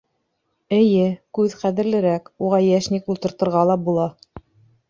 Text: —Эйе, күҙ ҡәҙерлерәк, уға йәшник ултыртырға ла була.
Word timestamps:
—Эйе, 0.77 1.03
күҙ 1.39 1.53
ҡәҙерлерәк, 1.59 2.33
уға 2.47 2.63
йәшник 2.71 3.15
ултыртырға 3.15 3.63
ла 3.73 3.77
була. 3.91 4.09